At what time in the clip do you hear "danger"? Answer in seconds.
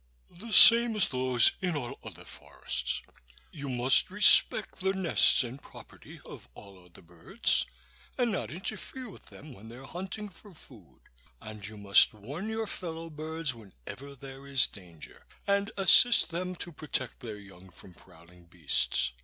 14.65-15.27